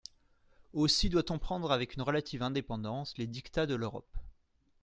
Aussi 0.73 1.09
doit-on 1.11 1.33
peut-être 1.33 1.41
prendre 1.41 1.71
avec 1.71 1.93
une 1.93 2.01
relative 2.01 2.41
indépendance 2.41 3.15
les 3.19 3.27
diktats 3.27 3.67
de 3.67 3.75
l’Europe. 3.75 4.17